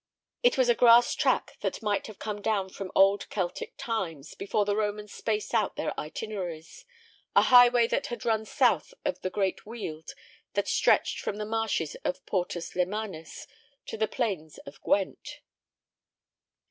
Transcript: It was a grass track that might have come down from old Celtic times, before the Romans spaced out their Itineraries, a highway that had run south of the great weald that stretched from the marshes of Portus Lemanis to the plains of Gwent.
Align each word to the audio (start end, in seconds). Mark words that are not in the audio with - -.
It 0.41 0.57
was 0.57 0.67
a 0.67 0.73
grass 0.73 1.13
track 1.13 1.59
that 1.59 1.83
might 1.83 2.07
have 2.07 2.17
come 2.17 2.41
down 2.41 2.69
from 2.69 2.91
old 2.95 3.29
Celtic 3.29 3.75
times, 3.77 4.33
before 4.33 4.65
the 4.65 4.75
Romans 4.75 5.13
spaced 5.13 5.53
out 5.53 5.75
their 5.75 5.93
Itineraries, 5.99 6.85
a 7.35 7.43
highway 7.43 7.85
that 7.89 8.07
had 8.07 8.25
run 8.25 8.45
south 8.45 8.95
of 9.05 9.21
the 9.21 9.29
great 9.29 9.63
weald 9.63 10.15
that 10.53 10.67
stretched 10.67 11.19
from 11.19 11.35
the 11.37 11.45
marshes 11.45 11.93
of 12.03 12.25
Portus 12.25 12.73
Lemanis 12.73 13.45
to 13.85 13.95
the 13.95 14.07
plains 14.07 14.57
of 14.65 14.81
Gwent. 14.81 15.41